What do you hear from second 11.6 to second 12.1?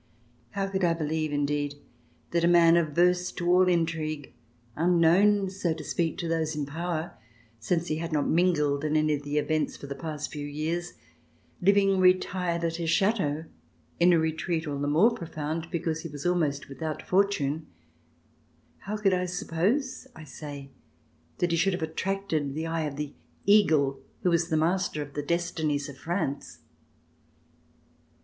living